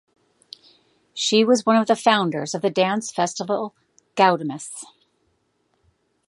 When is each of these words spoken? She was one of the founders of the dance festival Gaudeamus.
She 1.13 1.43
was 1.45 1.63
one 1.63 1.75
of 1.75 1.85
the 1.85 1.95
founders 1.95 2.55
of 2.55 2.63
the 2.63 2.71
dance 2.71 3.11
festival 3.11 3.75
Gaudeamus. 4.15 4.83